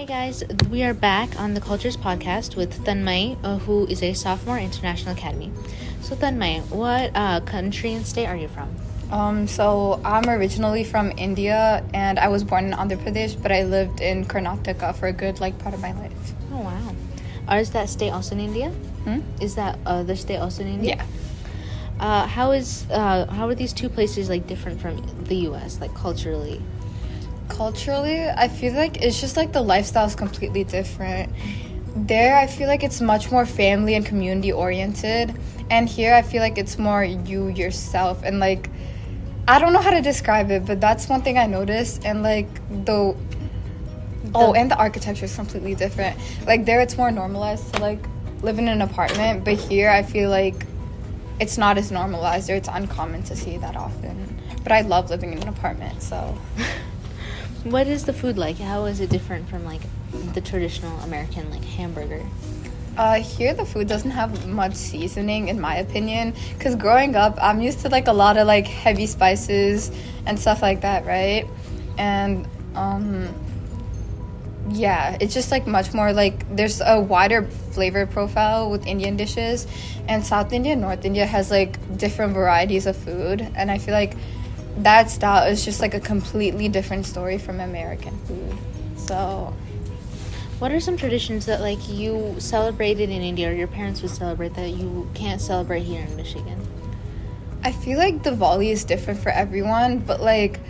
[0.00, 4.14] Hey guys, we are back on the Cultures Podcast with Tanmayee, uh, who is a
[4.14, 5.52] sophomore at International Academy.
[6.00, 8.74] So, Tanmayee, what uh, country and state are you from?
[9.12, 13.64] Um, so I'm originally from India, and I was born in Andhra Pradesh, but I
[13.64, 16.32] lived in Karnataka for a good like part of my life.
[16.50, 16.94] Oh wow!
[17.50, 18.70] Or is that state also in India?
[19.04, 19.20] Hmm?
[19.38, 20.96] Is that other state also in India?
[20.96, 21.04] Yeah.
[22.00, 25.78] Uh, how is uh, how are these two places like different from the U.S.
[25.78, 26.62] like culturally?
[27.50, 31.32] Culturally, I feel like it's just like the lifestyle is completely different.
[31.94, 35.36] There, I feel like it's much more family and community oriented,
[35.70, 38.70] and here I feel like it's more you yourself and like
[39.48, 42.04] I don't know how to describe it, but that's one thing I noticed.
[42.04, 42.48] And like
[42.84, 43.16] the
[44.34, 46.16] oh, and the architecture is completely different.
[46.46, 47.98] Like there, it's more normalized to like
[48.42, 50.66] live in an apartment, but here I feel like
[51.40, 54.38] it's not as normalized or it's uncommon to see that often.
[54.62, 56.38] But I love living in an apartment, so.
[57.64, 58.58] What is the food like?
[58.58, 59.82] How is it different from like
[60.32, 62.24] the traditional American like hamburger?
[62.96, 67.62] Uh, here the food doesn't have much seasoning in my opinion because growing up i'm
[67.62, 69.92] used to like a lot of like heavy spices
[70.26, 71.46] and stuff like that right
[71.96, 73.32] and um
[74.70, 79.66] yeah it's just like much more like there's a wider flavor profile with indian dishes
[80.08, 84.14] and south india north india has like different varieties of food and i feel like
[84.78, 88.56] that style is just like a completely different story from american food
[88.96, 89.54] so
[90.60, 94.52] What are some traditions that like you celebrated in India or your parents would celebrate
[94.56, 96.60] that you can't celebrate here in Michigan?
[97.64, 100.60] I feel like the Diwali is different for everyone, but like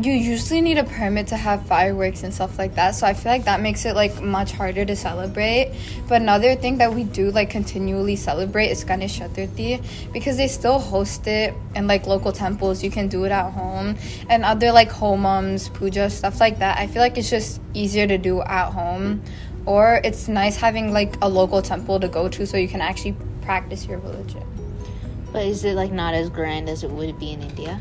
[0.00, 2.94] you usually need a permit to have fireworks and stuff like that.
[2.94, 5.74] So I feel like that makes it like much harder to celebrate.
[6.08, 10.78] But another thing that we do like continually celebrate is Ganesh Chaturthi because they still
[10.78, 12.82] host it in like local temples.
[12.82, 13.96] You can do it at home
[14.30, 16.78] and other like homams, puja stuff like that.
[16.78, 19.22] I feel like it's just easier to do at home
[19.66, 23.14] or it's nice having like a local temple to go to so you can actually
[23.42, 24.42] practice your religion.
[25.32, 27.78] But is it like not as grand as it would be in India?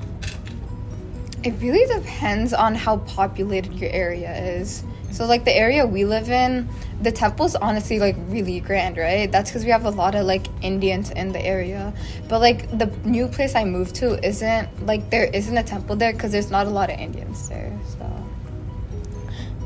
[1.44, 4.84] It really depends on how populated your area is.
[5.12, 6.70] So, like the area we live in,
[7.02, 9.30] the temple's honestly like really grand, right?
[9.30, 11.94] That's because we have a lot of like Indians in the area.
[12.30, 16.14] But like the new place I moved to isn't like there isn't a temple there
[16.14, 17.78] because there's not a lot of Indians there.
[17.98, 18.06] So,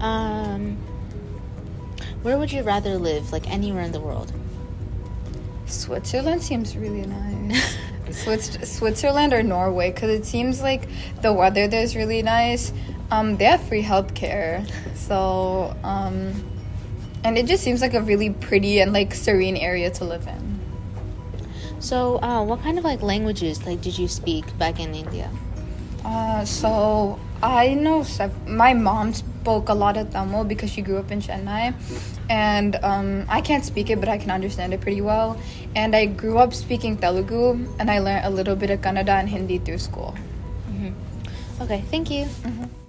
[0.03, 0.77] Um,
[2.23, 3.31] where would you rather live?
[3.31, 4.31] Like anywhere in the world?
[5.67, 7.77] Switzerland seems really nice.
[8.25, 10.89] Swiss- Switzerland or Norway because it seems like
[11.21, 12.73] the weather there's really nice.
[13.11, 16.33] Um, they have free healthcare, so um,
[17.23, 20.59] and it just seems like a really pretty and like serene area to live in.
[21.79, 25.29] So, uh, what kind of like languages like did you speak back in India?
[26.03, 30.97] Uh, so I know sev- my mom spoke a lot of Tamil because she grew
[30.97, 31.73] up in Chennai,
[32.29, 35.37] and um, I can't speak it, but I can understand it pretty well.
[35.75, 39.29] And I grew up speaking Telugu, and I learned a little bit of Kannada and
[39.29, 40.15] Hindi through school.
[41.61, 42.25] Okay, thank you.
[42.25, 42.84] Mhm.